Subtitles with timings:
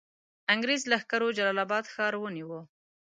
[0.53, 2.59] انګرېز لښکرو جلال آباد ښار ونیوی.